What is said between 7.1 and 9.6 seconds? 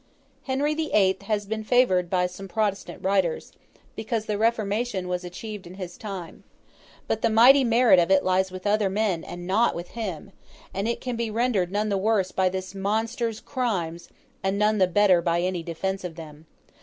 the mighty merit of it lies with other men and